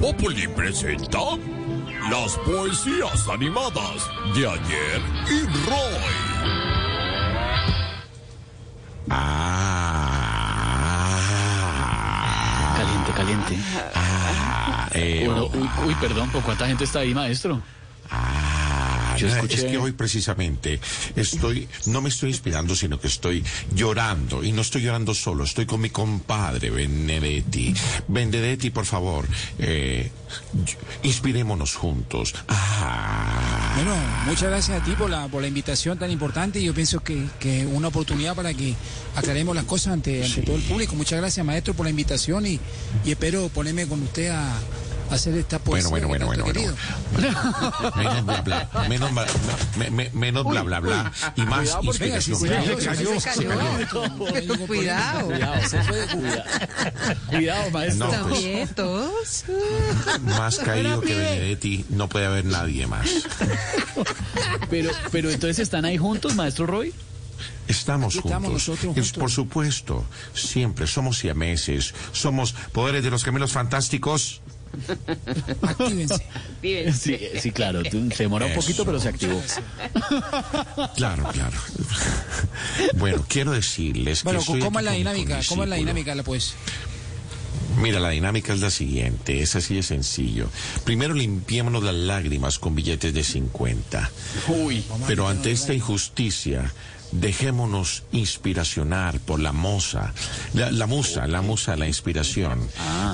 [0.00, 1.18] Populi presenta
[2.10, 5.00] las poesías animadas de ayer
[5.30, 7.10] y Roy.
[11.80, 13.56] Ah, Caliente, caliente.
[13.94, 17.60] ah, eh, Uno- oh, uy, uy, perdón, ¿por cuánta gente está ahí, maestro?
[19.20, 20.80] Yo escuché- Es que hoy precisamente
[21.16, 23.44] estoy, no me estoy inspirando, sino que estoy
[23.74, 24.42] llorando.
[24.44, 27.74] Y no estoy llorando solo, estoy con mi compadre Benedetti.
[28.08, 29.26] Benedetti, por favor,
[29.58, 30.10] eh,
[31.02, 32.34] inspirémonos juntos.
[32.48, 33.94] Ah, Bueno,
[34.26, 36.62] muchas gracias a ti por la, por la invitación tan importante.
[36.62, 38.74] Yo pienso que, que una oportunidad para que
[39.14, 40.94] aclaremos las cosas ante, ante todo el público.
[40.94, 42.58] Muchas gracias, maestro, por la invitación y,
[43.04, 44.58] y espero ponerme con usted a
[45.10, 45.88] hacer esta poesía.
[45.90, 46.76] bueno, bueno, bueno, bueno, bueno.
[47.96, 49.26] Menos bla, bla, menos, bla-
[49.78, 51.12] me- me- menos bla, bla, bla.
[51.36, 51.58] Y más
[51.98, 52.38] Venga, si inspiración.
[52.38, 52.76] Cuidado.
[55.26, 56.42] Cuidado, se fue de cuidado.
[57.28, 58.12] Cuidado, maestro.
[58.12, 59.44] No, pues, Quietos.
[60.22, 63.08] más caído que Benedetti no puede haber nadie más.
[64.68, 66.92] Pero, pero entonces están ahí juntos, maestro Roy.
[67.68, 68.30] Estamos juntos.
[68.30, 69.12] estamos nosotros Es, juntos.
[69.12, 74.40] por supuesto, siempre somos siameses, somos poderes de los gemelos fantásticos.
[75.62, 76.26] Actívense.
[76.92, 77.82] Sí, sí, claro.
[77.84, 79.40] Se demora un poquito, pero se activó.
[80.96, 81.56] Claro, claro.
[82.94, 85.40] Bueno, quiero decirles Bueno, que estoy ¿cómo es la dinámica?
[85.48, 86.56] ¿Cómo es la dinámica la poesía?
[87.80, 90.48] Mira, la dinámica es la siguiente, es así de sencillo.
[90.84, 94.10] Primero limpiémonos las lágrimas con billetes de 50.
[94.48, 94.84] Uy.
[95.06, 96.72] Pero ante esta injusticia,
[97.12, 100.12] dejémonos inspiracionar por la moza,
[100.54, 102.60] la, la musa, la musa, la inspiración,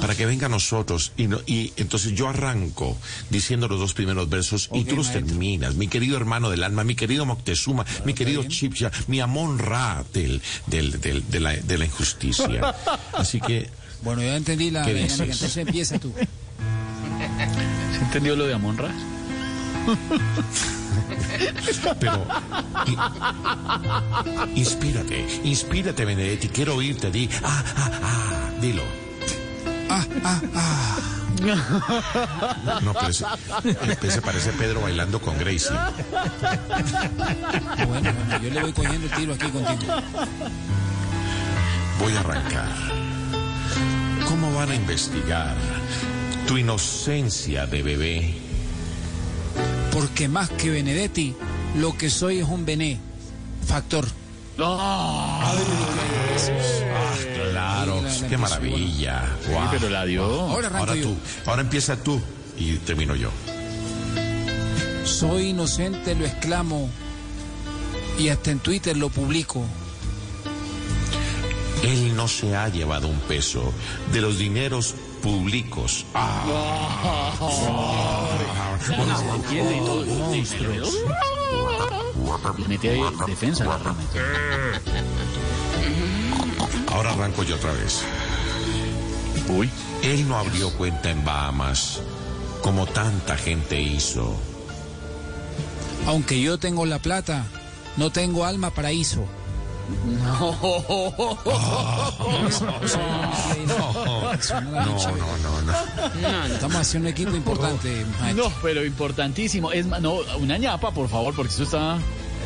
[0.00, 1.12] para que venga a nosotros.
[1.16, 2.96] Y, no- y entonces yo arranco
[3.30, 5.26] diciendo los dos primeros versos y Ok, tú los maestro.
[5.26, 5.74] terminas.
[5.76, 10.40] Mi querido hermano del alma, mi querido Moctezuma, mi querido Chipcha, mi Amon Ra del,
[10.66, 12.74] del- del- de, la, de la injusticia.
[13.14, 13.68] Así que,
[14.02, 15.34] Bueno, ya entendí la ¿Qué dinámica, dices?
[15.36, 16.12] entonces empieza tú.
[17.92, 18.90] ¿Se entendió lo de Amonra?
[22.00, 22.26] pero...
[24.54, 28.82] inspírate, inspírate, Benedetti, quiero oírte, di, ah, ah, ah, dilo.
[32.82, 33.24] No, pero ese,
[34.02, 35.76] ese parece Pedro bailando con Gracie.
[37.86, 39.94] Bueno, bueno, yo le voy cogiendo el tiro aquí contigo.
[42.00, 42.68] Voy a arrancar.
[44.28, 45.54] ¿Cómo van a investigar
[46.46, 48.45] tu inocencia de bebé?
[49.96, 51.34] Porque más que Benedetti,
[51.76, 53.00] lo que soy es un Bené.
[53.66, 54.06] Factor.
[54.56, 54.76] Claro,
[58.02, 59.24] la- la qué maravilla.
[59.48, 59.68] Guau.
[59.70, 60.22] pero la dio.
[60.24, 62.20] Ahora tú, ahora empieza tú
[62.58, 63.30] y termino yo.
[65.04, 66.90] Soy inocente, lo exclamo.
[68.18, 69.64] Y hasta en Twitter lo publico.
[71.82, 73.72] Él no se ha llevado un peso
[74.12, 76.04] de los dineros públicos.
[76.14, 77.85] Ah, Entiende
[80.18, 80.94] Monstruos.
[82.68, 84.20] Mete ahí defensa, la promete.
[86.92, 88.02] ahora arranco yo otra vez.
[89.48, 89.70] Uy.
[90.02, 92.00] Él no abrió cuenta en Bahamas
[92.62, 94.36] como tanta gente hizo.
[96.06, 97.44] Aunque yo tengo la plata,
[97.96, 99.26] no tengo alma paraíso.
[99.88, 100.56] No,
[104.62, 104.82] no,
[105.42, 106.54] no, no.
[106.54, 108.48] Estamos haciendo un equipo importante, maestro.
[108.48, 109.72] No, pero importantísimo.
[109.72, 111.98] Es no, una ñapa, por favor, porque eso está.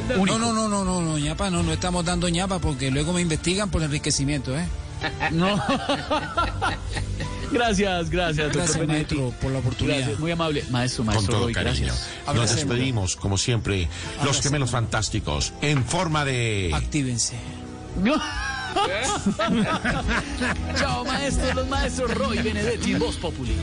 [0.09, 3.21] No, no, no, no, no, no, ñapa, no, no estamos dando ñapa porque luego me
[3.21, 4.67] investigan por enriquecimiento, ¿eh?
[5.33, 5.49] No.
[7.53, 9.15] gracias, gracias, doctor Gracias, Benedetti.
[9.17, 9.97] maestro, por la oportunidad.
[9.99, 10.65] Gracias, muy amable.
[10.71, 11.87] Maestro, Con maestro todo Roy, cariño.
[11.87, 12.35] gracias.
[12.35, 13.89] Nos despedimos, como siempre,
[14.25, 16.71] los gemelos fantásticos, en forma de...
[16.75, 17.37] Actívense.
[20.77, 23.55] Chao, maestros, los maestros Roy Benedetti, Voz Populi.